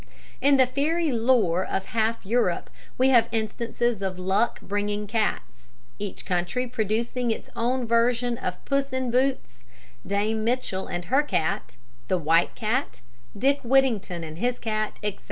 [0.41, 5.67] In the fairy lore of half Europe we have instances of luck bringing cats
[5.99, 9.63] each country producing its own version of Puss in Boots,
[10.03, 11.75] Dame Mitchell and her cat,
[12.07, 13.01] the White Cat,
[13.37, 15.19] Dick Whittington and his cat, etc.